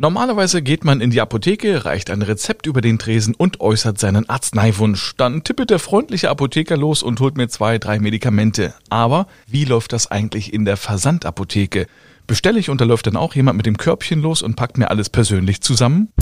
[0.00, 4.28] Normalerweise geht man in die Apotheke, reicht ein Rezept über den Tresen und äußert seinen
[4.28, 5.14] Arzneiwunsch.
[5.16, 8.74] Dann tippet der freundliche Apotheker los und holt mir zwei, drei Medikamente.
[8.90, 11.88] Aber wie läuft das eigentlich in der Versandapotheke?
[12.28, 14.88] Bestelle ich und da läuft dann auch jemand mit dem Körbchen los und packt mir
[14.88, 16.12] alles persönlich zusammen?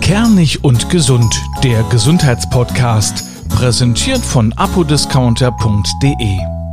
[0.00, 6.63] Kernig und gesund, der Gesundheitspodcast, präsentiert von apodiscounter.de.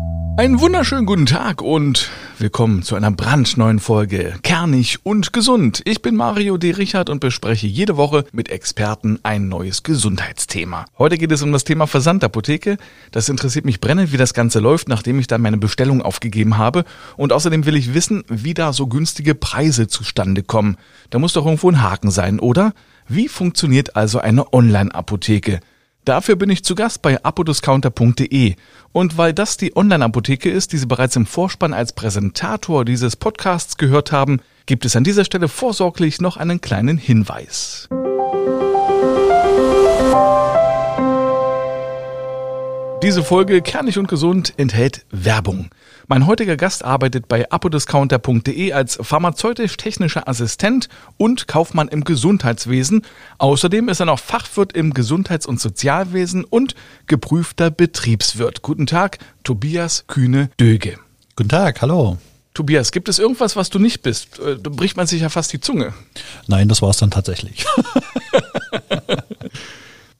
[0.42, 5.84] Einen wunderschönen guten Tag und willkommen zu einer brandneuen Folge Kernig und gesund.
[5.86, 6.72] Ich bin Mario D.
[6.72, 10.88] Richard und bespreche jede Woche mit Experten ein neues Gesundheitsthema.
[10.98, 12.78] Heute geht es um das Thema Versandapotheke.
[13.12, 16.86] Das interessiert mich brennend, wie das Ganze läuft, nachdem ich dann meine Bestellung aufgegeben habe.
[17.18, 20.78] Und außerdem will ich wissen, wie da so günstige Preise zustande kommen.
[21.12, 22.74] Da muss doch irgendwo ein Haken sein, oder?
[23.08, 25.60] Wie funktioniert also eine Online-Apotheke?
[26.06, 28.56] Dafür bin ich zu Gast bei apodiscounter.de.
[28.92, 33.78] Und weil das die Online-Apotheke ist, die Sie bereits im Vorspann als Präsentator dieses Podcasts
[33.78, 37.88] gehört haben, gibt es an dieser Stelle vorsorglich noch einen kleinen Hinweis.
[43.02, 45.72] Diese Folge Kernig und Gesund enthält Werbung.
[46.08, 53.02] Mein heutiger Gast arbeitet bei apodiscounter.de als pharmazeutisch-technischer Assistent und Kaufmann im Gesundheitswesen.
[53.40, 56.76] Außerdem ist er noch Fachwirt im Gesundheits- und Sozialwesen und
[57.08, 58.62] geprüfter Betriebswirt.
[58.62, 61.00] Guten Tag, Tobias Kühne-Döge.
[61.36, 62.20] Guten Tag, hallo.
[62.54, 64.38] Tobias, gibt es irgendwas, was du nicht bist?
[64.38, 65.94] Äh, da bricht man sich ja fast die Zunge.
[66.46, 67.66] Nein, das war es dann tatsächlich.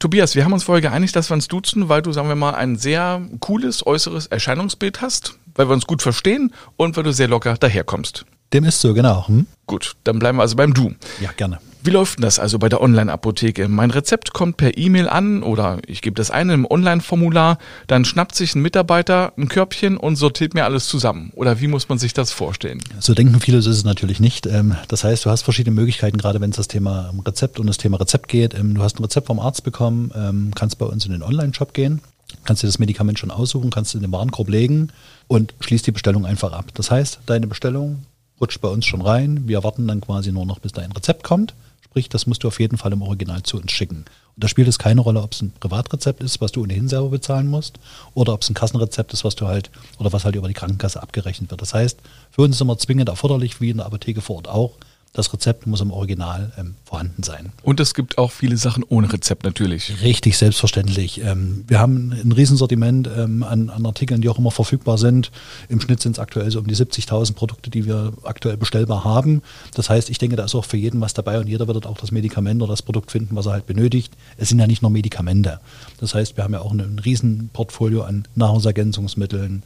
[0.02, 2.56] Tobias, wir haben uns vorher geeinigt, dass wir uns duzen, weil du, sagen wir mal,
[2.56, 7.28] ein sehr cooles äußeres Erscheinungsbild hast, weil wir uns gut verstehen und weil du sehr
[7.28, 8.26] locker daherkommst.
[8.52, 9.26] Dem ist so, genau.
[9.28, 9.46] Hm?
[9.66, 10.94] Gut, dann bleiben wir also beim Du.
[11.20, 11.58] Ja, gerne.
[11.84, 13.66] Wie läuft denn das also bei der Online-Apotheke?
[13.66, 17.58] Mein Rezept kommt per E-Mail an oder ich gebe das ein im Online-Formular,
[17.88, 21.32] dann schnappt sich ein Mitarbeiter ein Körbchen und sortiert mir alles zusammen.
[21.34, 22.80] Oder wie muss man sich das vorstellen?
[23.00, 24.46] So denken viele, so ist es natürlich nicht.
[24.46, 27.78] Ähm, das heißt, du hast verschiedene Möglichkeiten, gerade wenn es das Thema Rezept und das
[27.78, 28.54] Thema Rezept geht.
[28.54, 31.74] Ähm, du hast ein Rezept vom Arzt bekommen, ähm, kannst bei uns in den Online-Shop
[31.74, 32.00] gehen,
[32.44, 34.92] kannst dir das Medikament schon aussuchen, kannst in den Warenkorb legen
[35.26, 36.66] und schließt die Bestellung einfach ab.
[36.74, 38.04] Das heißt, deine Bestellung
[38.40, 39.46] rutscht bei uns schon rein.
[39.46, 41.54] Wir warten dann quasi nur noch, bis dein Rezept kommt
[41.92, 44.06] Sprich, das musst du auf jeden Fall im Original zu uns schicken.
[44.34, 47.10] Und da spielt es keine Rolle, ob es ein Privatrezept ist, was du ohnehin selber
[47.10, 47.78] bezahlen musst,
[48.14, 51.02] oder ob es ein Kassenrezept ist, was du halt, oder was halt über die Krankenkasse
[51.02, 51.60] abgerechnet wird.
[51.60, 51.98] Das heißt,
[52.30, 54.72] für uns ist immer zwingend erforderlich, wie in der Apotheke vor Ort auch,
[55.12, 57.52] das Rezept muss im Original ähm, vorhanden sein.
[57.62, 60.00] Und es gibt auch viele Sachen ohne Rezept natürlich.
[60.00, 61.20] Richtig, selbstverständlich.
[61.22, 65.30] Ähm, wir haben ein Riesensortiment ähm, an, an, Artikeln, die auch immer verfügbar sind.
[65.68, 69.42] Im Schnitt sind es aktuell so um die 70.000 Produkte, die wir aktuell bestellbar haben.
[69.74, 71.98] Das heißt, ich denke, da ist auch für jeden was dabei und jeder wird auch
[71.98, 74.14] das Medikament oder das Produkt finden, was er halt benötigt.
[74.38, 75.60] Es sind ja nicht nur Medikamente.
[75.98, 79.62] Das heißt, wir haben ja auch ein, ein Riesenportfolio an Nahrungsergänzungsmitteln,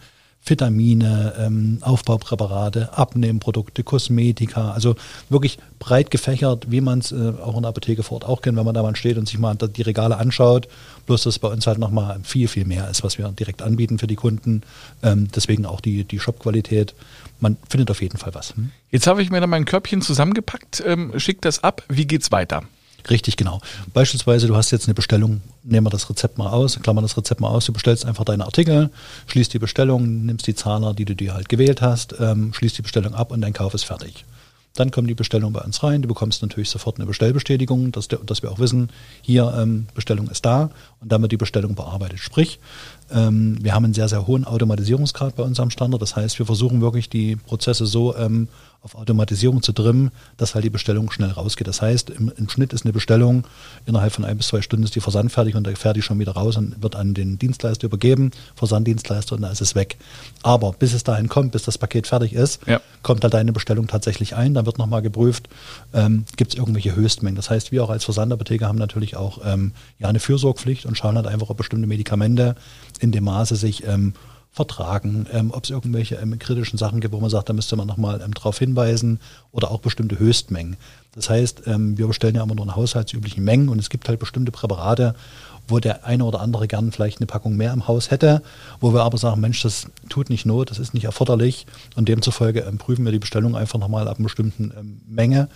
[0.47, 4.95] Vitamine, ähm, Aufbaupräparate, Abnehmprodukte, Kosmetika, also
[5.29, 8.57] wirklich breit gefächert, wie man es äh, auch in der Apotheke vor Ort auch kennt,
[8.57, 10.69] wenn man da mal steht und sich mal die Regale anschaut.
[11.07, 14.07] Bloß, dass bei uns halt nochmal viel, viel mehr ist, was wir direkt anbieten für
[14.07, 14.63] die Kunden.
[15.03, 16.95] Ähm, deswegen auch die, die Shop-Qualität.
[17.41, 18.55] Man findet auf jeden Fall was.
[18.57, 18.71] Hm?
[18.91, 21.83] Jetzt habe ich mir da mein Körbchen zusammengepackt, ähm, schickt das ab.
[21.89, 22.63] Wie geht's weiter?
[23.09, 23.61] Richtig, genau.
[23.93, 27.41] Beispielsweise, du hast jetzt eine Bestellung, nehmen wir das Rezept mal aus, klammern das Rezept
[27.41, 28.91] mal aus, du bestellst einfach deine Artikel,
[29.29, 32.83] schließt die Bestellung, nimmst die Zahler, die du dir halt gewählt hast, ähm, schließt die
[32.83, 34.25] Bestellung ab und dein Kauf ist fertig.
[34.75, 36.03] Dann kommt die Bestellung bei uns rein.
[36.03, 38.91] Du bekommst natürlich sofort eine Bestellbestätigung, dass, dass wir auch wissen,
[39.23, 42.19] hier ähm, Bestellung ist da und dann wird die Bestellung bearbeitet.
[42.19, 42.61] Sprich,
[43.13, 46.03] ähm, wir haben einen sehr, sehr hohen Automatisierungsgrad bei uns am Standort.
[46.03, 48.49] Das heißt, wir versuchen wirklich die Prozesse so ähm,
[48.87, 51.67] auf Automatisierung zu trimmen, dass halt die Bestellung schnell rausgeht.
[51.67, 53.45] Das heißt, im, im, Schnitt ist eine Bestellung
[53.85, 56.33] innerhalb von ein bis zwei Stunden ist die Versand fertig und der fertig schon wieder
[56.33, 59.97] raus und wird an den Dienstleister übergeben, Versanddienstleister und dann ist es weg.
[60.43, 62.81] Aber bis es dahin kommt, bis das Paket fertig ist, ja.
[63.03, 64.55] kommt halt deine Bestellung tatsächlich ein.
[64.55, 65.49] Dann wird nochmal geprüft,
[65.93, 67.37] ähm, gibt es irgendwelche Höchstmengen.
[67.37, 71.17] Das heißt, wir auch als Versandapotheker haben natürlich auch ähm, ja eine Fürsorgpflicht und schauen
[71.17, 72.55] halt einfach, ob bestimmte Medikamente
[72.99, 74.15] in dem Maße sich ähm,
[74.57, 77.87] vertragen, ähm, ob es irgendwelche ähm, kritischen Sachen gibt, wo man sagt, da müsste man
[77.87, 79.21] nochmal ähm, darauf hinweisen
[79.53, 80.79] oder auch bestimmte Höchstmengen.
[81.15, 84.19] Das heißt, ähm, wir bestellen ja immer nur in haushaltsüblichen Mengen und es gibt halt
[84.19, 85.15] bestimmte Präparate,
[85.69, 88.43] wo der eine oder andere gern vielleicht eine Packung mehr im Haus hätte,
[88.81, 91.67] wo wir aber sagen, Mensch, das tut nicht Not, das ist nicht erforderlich
[91.97, 95.49] und demzufolge ähm, prüfen wir die Bestellung einfach nochmal ab einer bestimmten ähm, Menge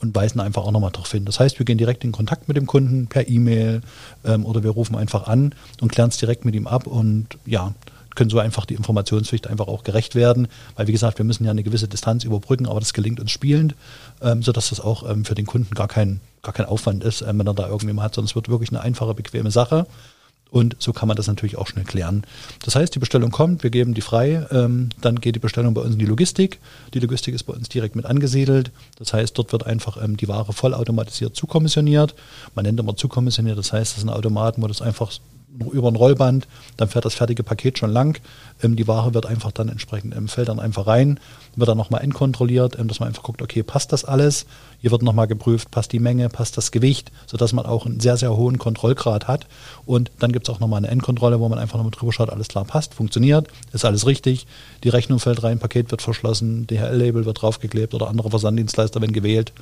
[0.00, 1.24] und weisen einfach auch nochmal darauf hin.
[1.24, 3.82] Das heißt, wir gehen direkt in Kontakt mit dem Kunden per E-Mail
[4.24, 7.74] ähm, oder wir rufen einfach an und klären es direkt mit ihm ab und ja,
[8.18, 10.48] können so einfach die Informationspflicht einfach auch gerecht werden.
[10.74, 13.76] Weil wie gesagt, wir müssen ja eine gewisse Distanz überbrücken, aber das gelingt uns spielend,
[14.20, 17.38] ähm, sodass das auch ähm, für den Kunden gar kein, gar kein Aufwand ist, ähm,
[17.38, 19.86] wenn er da irgendwie mal hat, sondern es wird wirklich eine einfache, bequeme Sache.
[20.50, 22.24] Und so kann man das natürlich auch schnell klären.
[22.64, 25.82] Das heißt, die Bestellung kommt, wir geben die frei, ähm, dann geht die Bestellung bei
[25.82, 26.58] uns in die Logistik.
[26.94, 28.72] Die Logistik ist bei uns direkt mit angesiedelt.
[28.98, 32.16] Das heißt, dort wird einfach ähm, die Ware vollautomatisiert zukommissioniert.
[32.56, 35.12] Man nennt immer zukommissioniert, das heißt, das sind Automaten, wo das einfach
[35.72, 36.46] über ein Rollband,
[36.76, 38.20] dann fährt das fertige Paket schon lang.
[38.62, 41.18] Ähm, die Ware wird einfach dann entsprechend, ähm, fällt dann einfach rein,
[41.56, 44.46] wird dann nochmal endkontrolliert, ähm, dass man einfach guckt, okay, passt das alles?
[44.80, 48.16] Hier wird nochmal geprüft, passt die Menge, passt das Gewicht, sodass man auch einen sehr,
[48.16, 49.46] sehr hohen Kontrollgrad hat.
[49.86, 52.48] Und dann gibt es auch nochmal eine Endkontrolle, wo man einfach nochmal drüber schaut, alles
[52.48, 54.46] klar, passt, funktioniert, ist alles richtig,
[54.84, 59.52] die Rechnung fällt rein, Paket wird verschlossen, DHL-Label wird draufgeklebt oder andere Versanddienstleister werden gewählt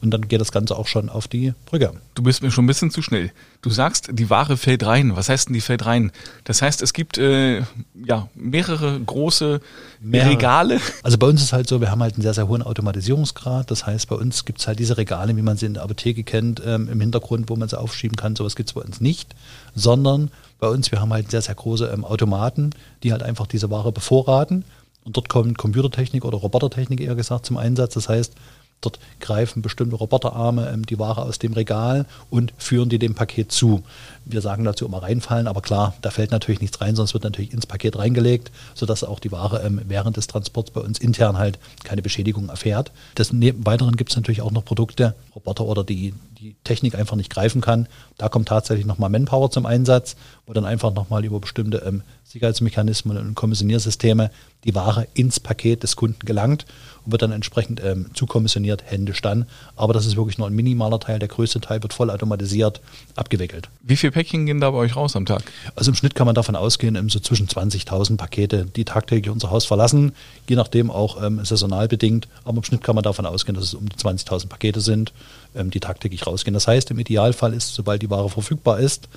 [0.00, 1.92] und dann geht das Ganze auch schon auf die Brücke.
[2.14, 3.32] Du bist mir schon ein bisschen zu schnell.
[3.62, 5.16] Du sagst, die Ware fällt rein.
[5.16, 6.12] Was heißt denn die fällt rein?
[6.44, 7.62] Das heißt, es gibt äh,
[7.94, 9.60] ja mehrere große
[10.00, 10.30] mehrere.
[10.30, 10.80] Regale.
[11.02, 13.70] Also bei uns ist halt so, wir haben halt einen sehr, sehr hohen Automatisierungsgrad.
[13.70, 16.24] Das heißt, bei uns gibt es halt diese Regale, wie man sie in der Apotheke
[16.24, 18.36] kennt, ähm, im Hintergrund, wo man sie aufschieben kann.
[18.36, 19.34] Sowas gibt es bei uns nicht.
[19.74, 22.70] Sondern bei uns, wir haben halt sehr, sehr große ähm, Automaten,
[23.02, 24.64] die halt einfach diese Ware bevorraten.
[25.04, 27.94] Und dort kommt Computertechnik oder Robotertechnik eher gesagt zum Einsatz.
[27.94, 28.34] Das heißt,
[28.80, 33.50] Dort greifen bestimmte Roboterarme ähm, die Ware aus dem Regal und führen die dem Paket
[33.50, 33.82] zu.
[34.24, 37.52] Wir sagen dazu immer reinfallen, aber klar, da fällt natürlich nichts rein, sonst wird natürlich
[37.52, 41.58] ins Paket reingelegt, sodass auch die Ware ähm, während des Transports bei uns intern halt
[41.84, 42.92] keine Beschädigung erfährt.
[43.16, 47.30] Des Weiteren gibt es natürlich auch noch Produkte, Roboter oder die, die Technik einfach nicht
[47.30, 47.88] greifen kann.
[48.18, 53.16] Da kommt tatsächlich nochmal Manpower zum Einsatz, wo dann einfach nochmal über bestimmte ähm, Sicherheitsmechanismen
[53.16, 54.30] und Kommissioniersysteme
[54.64, 56.66] die Ware ins Paket des Kunden gelangt
[57.04, 59.46] und wird dann entsprechend ähm, zukommissioniert, händisch dann.
[59.76, 61.18] Aber das ist wirklich nur ein minimaler Teil.
[61.18, 62.80] Der größte Teil wird voll automatisiert
[63.14, 63.68] abgewickelt.
[63.82, 65.44] Wie viele Päckchen gehen da bei euch raus am Tag?
[65.74, 69.64] Also im Schnitt kann man davon ausgehen, so zwischen 20.000 Pakete, die tagtäglich unser Haus
[69.64, 70.12] verlassen,
[70.48, 72.28] je nachdem auch ähm, saisonal bedingt.
[72.44, 75.12] Aber im Schnitt kann man davon ausgehen, dass es um die 20.000 Pakete sind,
[75.54, 76.54] ähm, die tagtäglich rausgehen.
[76.54, 79.08] Das heißt, im Idealfall ist, sobald die Ware verfügbar ist,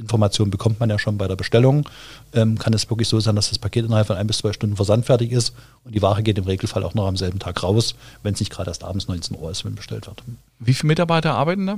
[0.00, 1.88] Informationen bekommt man ja schon bei der Bestellung.
[2.32, 4.76] Ähm, kann es wirklich so sein, dass das Paket innerhalb von ein bis zwei Stunden
[4.76, 5.54] versandfertig ist
[5.84, 8.50] und die Ware geht im Regelfall auch noch am selben Tag raus, wenn es nicht
[8.50, 10.22] gerade erst abends 19 Uhr ist, wenn bestellt wird.
[10.58, 11.76] Wie viele Mitarbeiter arbeiten da?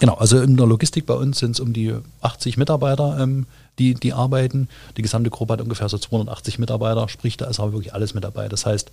[0.00, 3.46] Genau, also in der Logistik bei uns sind es um die 80 Mitarbeiter, ähm,
[3.78, 4.68] die, die arbeiten.
[4.96, 8.24] Die gesamte Gruppe hat ungefähr so 280 Mitarbeiter, sprich, da ist aber wirklich alles mit
[8.24, 8.48] dabei.
[8.48, 8.90] Das heißt,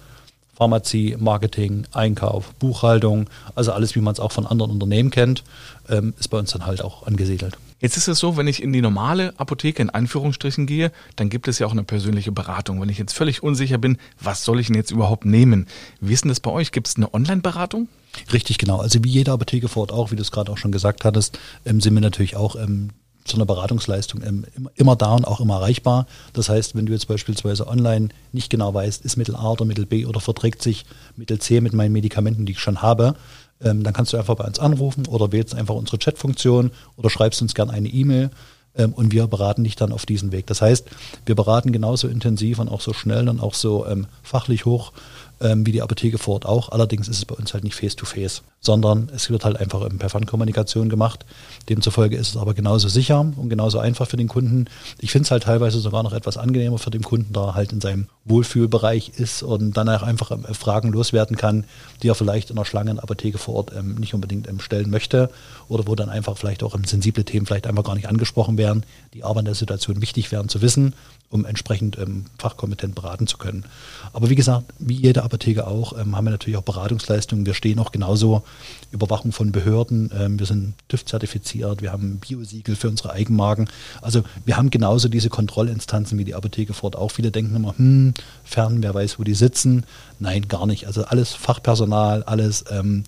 [0.54, 5.44] Pharmazie, Marketing, Einkauf, Buchhaltung, also alles, wie man es auch von anderen Unternehmen kennt,
[5.90, 7.58] ähm, ist bei uns dann halt auch angesiedelt.
[7.82, 11.48] Jetzt ist es so, wenn ich in die normale Apotheke in Anführungsstrichen gehe, dann gibt
[11.48, 12.80] es ja auch eine persönliche Beratung.
[12.80, 15.66] Wenn ich jetzt völlig unsicher bin, was soll ich denn jetzt überhaupt nehmen?
[16.00, 16.72] Wie ist denn das bei euch?
[16.72, 17.90] Gibt es eine Online-Beratung?
[18.32, 18.78] Richtig, genau.
[18.78, 21.40] Also wie jede Apotheke vor Ort auch, wie du es gerade auch schon gesagt hattest,
[21.66, 22.90] ähm, sind wir natürlich auch ähm,
[23.24, 24.46] zu einer Beratungsleistung ähm,
[24.76, 26.08] immer da und auch immer erreichbar.
[26.34, 29.86] Das heißt, wenn du jetzt beispielsweise online nicht genau weißt, ist Mittel A oder Mittel
[29.86, 30.86] B oder verträgt sich
[31.16, 33.16] Mittel C mit meinen Medikamenten, die ich schon habe,
[33.64, 37.42] ähm, dann kannst du einfach bei uns anrufen oder wählst einfach unsere Chatfunktion oder schreibst
[37.42, 38.30] uns gerne eine E-Mail
[38.76, 40.48] ähm, und wir beraten dich dann auf diesen Weg.
[40.48, 40.88] Das heißt,
[41.26, 44.92] wir beraten genauso intensiv und auch so schnell und auch so ähm, fachlich hoch
[45.42, 46.70] ähm, wie die Apotheke vor Ort auch.
[46.70, 50.10] Allerdings ist es bei uns halt nicht face-to-face, -face, sondern es wird halt einfach per
[50.10, 51.26] Fernkommunikation gemacht.
[51.70, 54.66] Demzufolge ist es aber genauso sicher und genauso einfach für den Kunden.
[55.00, 57.74] Ich finde es halt teilweise sogar noch etwas angenehmer für den Kunden, da er halt
[57.74, 61.66] in seinem Wohlfühlbereich ist und dann auch einfach ähm, Fragen loswerden kann,
[62.04, 65.30] die er vielleicht in der Schlangenapotheke vor Ort ähm, nicht unbedingt ähm, stellen möchte
[65.68, 68.84] oder wo dann einfach vielleicht auch sensible Themen vielleicht einfach gar nicht angesprochen werden,
[69.14, 70.94] die aber in der Situation wichtig wären zu wissen
[71.32, 73.66] um entsprechend ähm, fachkompetent beraten zu können.
[74.14, 77.46] Aber wie gesagt, wie jede Apotheke auch, ähm, haben wir natürlich auch Beratungsleistungen.
[77.46, 78.44] Wir stehen auch genauso
[78.92, 80.12] Überwachung von Behörden.
[80.14, 83.70] Ähm, wir sind TÜV-zertifiziert, wir haben Biosiegel für unsere Eigenmarken.
[84.02, 87.12] Also wir haben genauso diese Kontrollinstanzen wie die Apotheke fort auch.
[87.12, 89.86] Viele denken immer, hm, fern, wer weiß, wo die sitzen.
[90.20, 90.88] Nein, gar nicht.
[90.88, 93.06] Also alles Fachpersonal, alles ähm,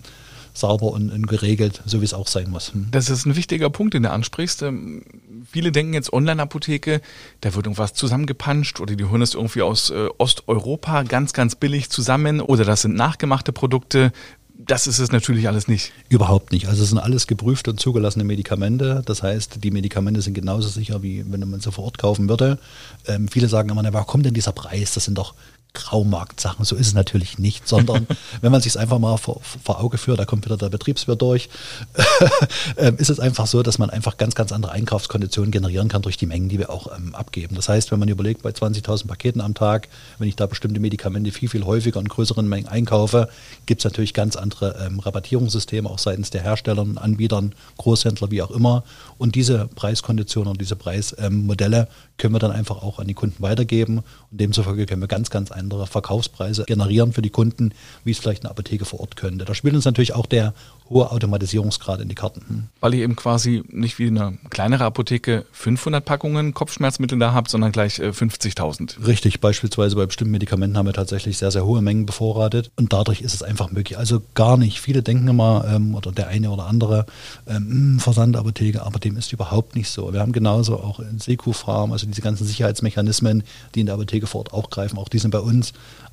[0.54, 2.72] sauber und, und, geregelt, so wie es auch sein muss.
[2.72, 2.86] Hm.
[2.92, 4.62] Das ist ein wichtiger Punkt, den du ansprichst.
[4.62, 5.02] Ähm,
[5.50, 7.00] viele denken jetzt Online-Apotheke,
[7.40, 11.90] da wird irgendwas zusammengepanscht oder die holen es irgendwie aus äh, Osteuropa ganz, ganz billig
[11.90, 14.12] zusammen oder das sind nachgemachte Produkte.
[14.56, 15.92] Das ist es natürlich alles nicht.
[16.08, 16.68] Überhaupt nicht.
[16.68, 19.02] Also es sind alles geprüfte und zugelassene Medikamente.
[19.04, 22.58] Das heißt, die Medikamente sind genauso sicher, wie wenn man sie vor Ort kaufen würde.
[23.06, 24.94] Ähm, viele sagen immer, na, warum kommt denn dieser Preis?
[24.94, 25.34] Das sind doch
[25.74, 26.64] Graumarktsachen.
[26.64, 28.06] So ist es natürlich nicht, sondern
[28.40, 31.20] wenn man sich es einfach mal vor, vor, Auge führt, da kommt wieder der Betriebswirt
[31.20, 31.48] durch,
[32.76, 36.16] ähm, ist es einfach so, dass man einfach ganz, ganz andere Einkaufskonditionen generieren kann durch
[36.16, 37.56] die Mengen, die wir auch ähm, abgeben.
[37.56, 39.88] Das heißt, wenn man überlegt, bei 20.000 Paketen am Tag,
[40.18, 43.28] wenn ich da bestimmte Medikamente viel, viel häufiger in größeren Mengen einkaufe,
[43.66, 48.42] gibt es natürlich ganz andere ähm, Rabattierungssysteme, auch seitens der Hersteller und Anbietern, Großhändler, wie
[48.42, 48.84] auch immer.
[49.18, 53.98] Und diese Preiskonditionen und diese Preismodelle können wir dann einfach auch an die Kunden weitergeben
[54.30, 57.72] und demzufolge können wir ganz, ganz einfach andere Verkaufspreise generieren für die Kunden,
[58.04, 59.44] wie es vielleicht eine Apotheke vor Ort könnte.
[59.44, 60.54] Da spielt uns natürlich auch der
[60.90, 62.42] hohe Automatisierungsgrad in die Karten.
[62.46, 62.64] Hm.
[62.80, 67.72] Weil ihr eben quasi nicht wie eine kleinere Apotheke 500 Packungen Kopfschmerzmittel da habt, sondern
[67.72, 69.00] gleich 50.000.
[69.00, 72.92] Äh, Richtig, beispielsweise bei bestimmten Medikamenten haben wir tatsächlich sehr, sehr hohe Mengen bevorratet und
[72.92, 73.96] dadurch ist es einfach möglich.
[73.96, 74.80] Also gar nicht.
[74.80, 77.06] Viele denken immer, ähm, oder der eine oder andere,
[77.46, 80.12] ähm, hm, Versandapotheke, aber dem ist überhaupt nicht so.
[80.12, 83.42] Wir haben genauso auch in Seku-Farm, also diese ganzen Sicherheitsmechanismen,
[83.74, 85.53] die in der Apotheke vor Ort auch greifen, auch die sind bei uns.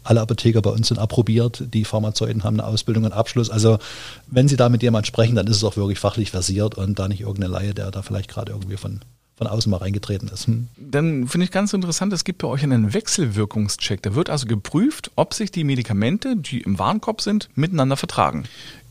[0.03, 3.50] Alle Apotheker bei uns sind approbiert, die Pharmazeuten haben eine Ausbildung und Abschluss.
[3.50, 3.77] Also
[4.27, 7.07] wenn Sie da mit jemand sprechen, dann ist es auch wirklich fachlich versiert und da
[7.07, 9.01] nicht irgendeine Laie, der da vielleicht gerade irgendwie von
[9.41, 10.45] von außen mal reingetreten ist.
[10.45, 10.67] Hm.
[10.77, 14.00] Dann finde ich ganz interessant, es gibt bei euch einen Wechselwirkungscheck.
[14.03, 18.43] Da wird also geprüft, ob sich die Medikamente, die im Warenkorb sind, miteinander vertragen.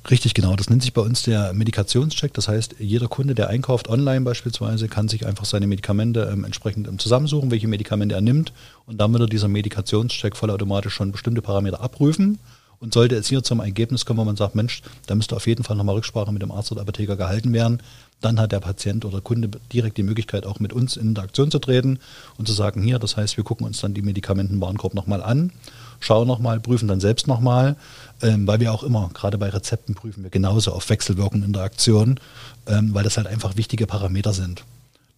[0.09, 0.57] Richtig, genau.
[0.57, 2.33] Das nennt sich bei uns der Medikationscheck.
[2.33, 6.89] Das heißt, jeder Kunde, der einkauft online beispielsweise, kann sich einfach seine Medikamente ähm, entsprechend
[6.89, 8.53] ähm, zusammensuchen, welche Medikamente er nimmt.
[8.87, 12.39] Und dann würde dieser Medikationscheck vollautomatisch schon bestimmte Parameter abprüfen.
[12.81, 15.65] Und sollte es hier zum Ergebnis kommen, wo man sagt, Mensch, da müsste auf jeden
[15.65, 17.83] Fall nochmal Rücksprache mit dem Arzt oder Apotheker gehalten werden,
[18.23, 21.59] dann hat der Patient oder Kunde direkt die Möglichkeit, auch mit uns in Interaktion zu
[21.59, 21.99] treten
[22.39, 25.53] und zu sagen, hier, das heißt, wir gucken uns dann die Medikamentenwarenkorb nochmal an,
[26.01, 27.77] schauen nochmal, prüfen dann selbst nochmal,
[28.23, 32.19] ähm, weil wir auch immer, gerade bei Rezepten prüfen wir genauso auf wechselwirkende Interaktion,
[32.67, 34.65] ähm, weil das halt einfach wichtige Parameter sind.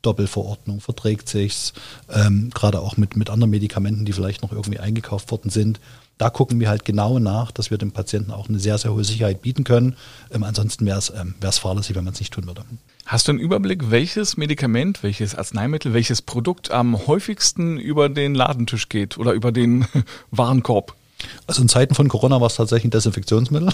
[0.02, 1.72] Doppelverordnung, verträgt sich's,
[2.12, 5.80] ähm, gerade auch mit, mit anderen Medikamenten, die vielleicht noch irgendwie eingekauft worden sind
[6.22, 9.02] da gucken wir halt genau nach, dass wir dem Patienten auch eine sehr, sehr hohe
[9.02, 9.96] Sicherheit bieten können.
[10.30, 12.64] Ähm, ansonsten wäre es ähm, fahrlässig, wenn man es nicht tun würde.
[13.06, 18.88] Hast du einen Überblick, welches Medikament, welches Arzneimittel, welches Produkt am häufigsten über den Ladentisch
[18.88, 19.86] geht oder über den
[20.30, 20.94] Warenkorb?
[21.46, 23.70] Also in Zeiten von Corona war es tatsächlich ein Desinfektionsmittel.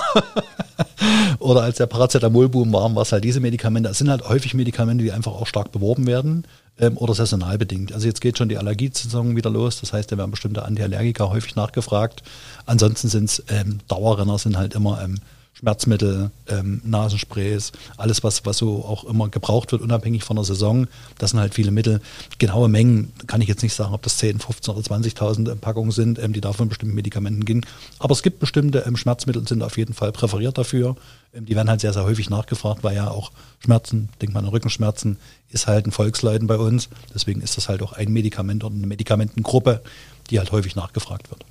[1.38, 3.88] Oder als der Paracetamolboom war, war es halt diese Medikamente.
[3.88, 6.44] Es sind halt häufig Medikamente, die einfach auch stark beworben werden
[6.78, 7.92] ähm, oder saisonal bedingt.
[7.92, 9.80] Also jetzt geht schon die Allergiesaison wieder los.
[9.80, 12.22] Das heißt, da werden bestimmte Antiallergiker häufig nachgefragt.
[12.66, 15.18] Ansonsten sind es ähm, Dauerrenner, sind halt immer ähm,
[15.58, 20.86] Schmerzmittel, ähm, Nasensprays, alles, was, was so auch immer gebraucht wird, unabhängig von der Saison.
[21.18, 22.00] Das sind halt viele Mittel.
[22.38, 26.18] Genaue Mengen kann ich jetzt nicht sagen, ob das 10, 15 oder 20.000 Packungen sind,
[26.20, 27.66] ähm, die da von bestimmten Medikamenten gehen.
[27.98, 30.96] Aber es gibt bestimmte ähm, Schmerzmittel, sind auf jeden Fall präferiert dafür.
[31.34, 34.50] Ähm, die werden halt sehr, sehr häufig nachgefragt, weil ja auch Schmerzen, denkt man an
[34.50, 35.16] Rückenschmerzen,
[35.50, 36.88] ist halt ein Volksleiden bei uns.
[37.12, 39.82] Deswegen ist das halt auch ein Medikament oder eine Medikamentengruppe,
[40.30, 41.44] die halt häufig nachgefragt wird.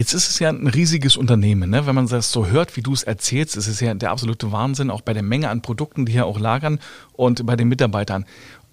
[0.00, 1.86] Jetzt ist es ja ein riesiges Unternehmen, ne?
[1.86, 4.88] wenn man das so hört, wie du es erzählst, ist es ja der absolute Wahnsinn,
[4.88, 6.80] auch bei der Menge an Produkten, die hier auch lagern
[7.12, 8.24] und bei den Mitarbeitern.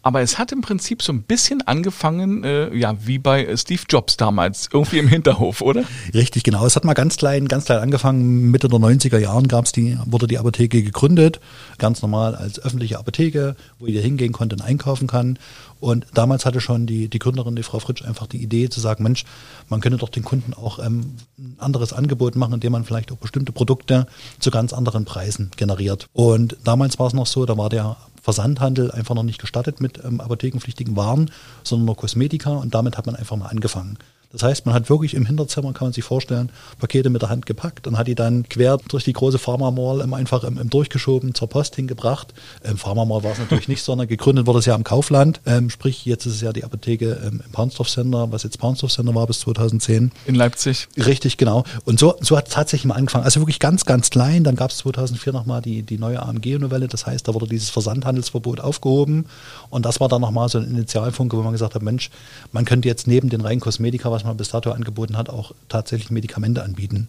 [0.08, 4.16] Aber es hat im Prinzip so ein bisschen angefangen, äh, ja, wie bei Steve Jobs
[4.16, 5.84] damals, irgendwie im Hinterhof, oder?
[6.14, 6.66] Richtig, genau.
[6.66, 8.50] Es hat mal ganz klein, ganz klein angefangen.
[8.50, 11.42] Mitte der 90er Jahren gab's die, wurde die Apotheke gegründet.
[11.78, 15.40] Ganz normal als öffentliche Apotheke, wo jeder hingehen konnte und einkaufen kann.
[15.82, 19.04] Und damals hatte schon die, die Gründerin, die Frau Fritsch, einfach die Idee zu sagen,
[19.04, 19.26] Mensch,
[19.68, 23.18] man könnte doch den Kunden auch ähm, ein anderes Angebot machen, indem man vielleicht auch
[23.18, 24.08] bestimmte Produkte
[24.40, 26.08] zu ganz anderen Preisen generiert.
[26.14, 30.03] Und damals war es noch so, da war der Versandhandel einfach noch nicht gestattet mit
[30.03, 31.31] ähm, apothekenpflichtigen Waren,
[31.63, 33.98] sondern nur Kosmetika und damit hat man einfach mal angefangen.
[34.31, 37.46] Das heißt, man hat wirklich im Hinterzimmer, kann man sich vorstellen, Pakete mit der Hand
[37.46, 41.48] gepackt und hat die dann quer durch die große Pharma-Mall einfach im, im durchgeschoben, zur
[41.48, 42.34] Post hingebracht.
[42.63, 45.39] Ähm, Pharma-Mall war es natürlich nicht, sondern gegründet wurde es ja am Kaufland.
[45.46, 48.91] Ähm, sprich, jetzt ist es ja die Apotheke ähm, im Paunsdorf Center, was jetzt Paunsdorf
[48.91, 50.12] Center war bis 2010.
[50.25, 50.89] In Leipzig.
[50.98, 51.63] Richtig, genau.
[51.86, 53.24] Und so, so hat es tatsächlich mal angefangen.
[53.24, 54.43] Also wirklich ganz, ganz klein.
[54.43, 56.89] Dann gab es 2004 nochmal die, die neue AMG-Novelle.
[56.89, 59.25] Das heißt, da wurde dieses Versandhandelsverbot aufgehoben.
[59.69, 62.10] Und das war dann nochmal so ein Initialfunke, wo man gesagt hat, Mensch,
[62.51, 66.10] man könnte jetzt neben den reinen Kosmetika, was man bis dato angeboten hat, auch tatsächlich
[66.10, 67.08] Medikamente anbieten.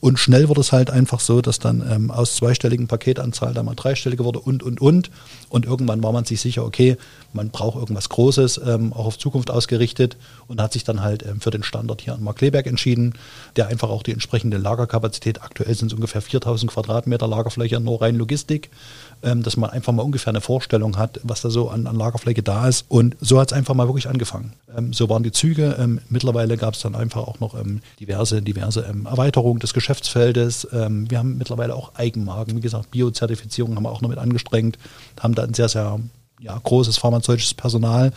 [0.00, 3.74] Und schnell wurde es halt einfach so, dass dann ähm, aus zweistelligen Paketanzahl dann mal
[3.74, 5.10] dreistellige wurde und, und, und.
[5.48, 6.98] Und irgendwann war man sich sicher, okay,
[7.32, 11.40] man braucht irgendwas Großes, ähm, auch auf Zukunft ausgerichtet und hat sich dann halt ähm,
[11.40, 13.14] für den Standort hier in Markleberg entschieden,
[13.56, 18.16] der einfach auch die entsprechende Lagerkapazität, aktuell sind es ungefähr 4000 Quadratmeter Lagerfläche, nur rein
[18.16, 18.70] Logistik,
[19.22, 22.42] ähm, dass man einfach mal ungefähr eine Vorstellung hat, was da so an, an Lagerfläche
[22.42, 22.86] da ist.
[22.88, 24.54] Und so hat es einfach mal wirklich angefangen.
[24.76, 25.76] Ähm, so waren die Züge.
[25.78, 30.68] Ähm, mittlerweile gab es dann einfach auch noch ähm, diverse, diverse ähm, Erweiterungen des Geschäftsfeldes.
[30.72, 32.56] Ähm, wir haben mittlerweile auch Eigenmarken.
[32.56, 34.78] Wie gesagt, Biozertifizierung haben wir auch noch mit angestrengt,
[35.20, 36.00] haben da ein sehr, sehr
[36.40, 38.12] ja, großes pharmazeutisches Personal,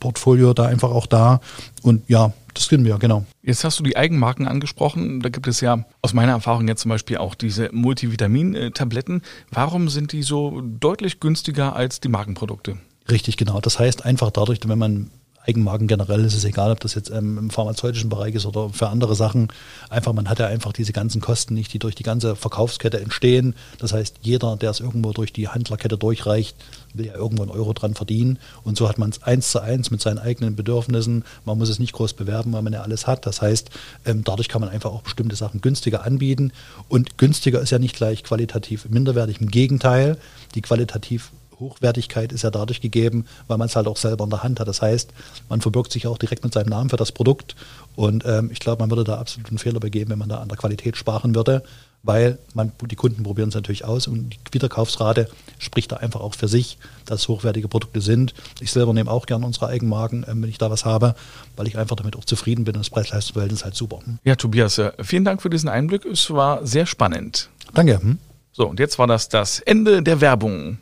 [0.00, 1.40] Portfolio da einfach auch da.
[1.82, 3.24] Und ja, das kennen wir, genau.
[3.42, 5.20] Jetzt hast du die Eigenmarken angesprochen.
[5.20, 9.22] Da gibt es ja aus meiner Erfahrung jetzt zum Beispiel auch diese Multivitamin-Tabletten.
[9.50, 12.78] Warum sind die so deutlich günstiger als die Markenprodukte?
[13.10, 13.60] Richtig, genau.
[13.60, 15.10] Das heißt einfach dadurch, wenn man
[15.46, 18.88] Eigenmarken generell ist es egal, ob das jetzt ähm, im pharmazeutischen Bereich ist oder für
[18.88, 19.48] andere Sachen.
[19.88, 23.54] Einfach, man hat ja einfach diese ganzen Kosten nicht, die durch die ganze Verkaufskette entstehen.
[23.78, 26.56] Das heißt, jeder, der es irgendwo durch die Handlerkette durchreicht,
[26.92, 28.38] will ja irgendwo einen Euro dran verdienen.
[28.64, 31.24] Und so hat man es eins zu eins mit seinen eigenen Bedürfnissen.
[31.46, 33.24] Man muss es nicht groß bewerben, weil man ja alles hat.
[33.24, 33.70] Das heißt,
[34.04, 36.52] ähm, dadurch kann man einfach auch bestimmte Sachen günstiger anbieten.
[36.88, 39.40] Und günstiger ist ja nicht gleich qualitativ minderwertig.
[39.40, 40.18] Im Gegenteil,
[40.54, 44.42] die qualitativ Hochwertigkeit ist ja dadurch gegeben, weil man es halt auch selber in der
[44.42, 44.68] Hand hat.
[44.68, 45.10] Das heißt,
[45.48, 47.54] man verbirgt sich auch direkt mit seinem Namen für das Produkt.
[47.96, 50.48] Und ähm, ich glaube, man würde da absolut einen Fehler begeben, wenn man da an
[50.48, 51.62] der Qualität sparen würde
[52.02, 56.34] weil man, die Kunden probieren es natürlich aus und die Wiederkaufsrate spricht da einfach auch
[56.34, 58.34] für sich, dass es hochwertige Produkte sind.
[58.60, 61.14] Ich selber nehme auch gerne unsere Eigenmarken, ähm, wenn ich da was habe,
[61.56, 64.00] weil ich einfach damit auch zufrieden bin und das Preis-Leistungs-Verhältnis halt super.
[64.04, 64.18] Hm?
[64.24, 66.04] Ja, Tobias, äh, vielen Dank für diesen Einblick.
[66.04, 67.50] Es war sehr spannend.
[67.74, 68.00] Danke.
[68.00, 68.18] Hm?
[68.52, 70.78] So, und jetzt war das das Ende der Werbung.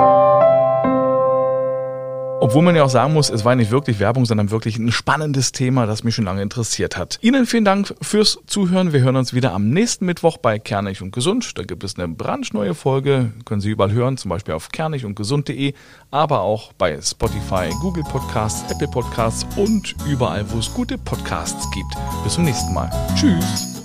[2.40, 5.50] Obwohl man ja auch sagen muss, es war nicht wirklich Werbung, sondern wirklich ein spannendes
[5.50, 7.18] Thema, das mich schon lange interessiert hat.
[7.20, 8.92] Ihnen vielen Dank fürs Zuhören.
[8.92, 11.58] Wir hören uns wieder am nächsten Mittwoch bei Kernig und Gesund.
[11.58, 13.32] Da gibt es eine brandneue Folge.
[13.44, 15.74] Können Sie überall hören, zum Beispiel auf kernigundgesund.de,
[16.12, 21.92] aber auch bei Spotify, Google Podcasts, Apple Podcasts und überall, wo es gute Podcasts gibt.
[22.22, 22.88] Bis zum nächsten Mal.
[23.16, 23.77] Tschüss.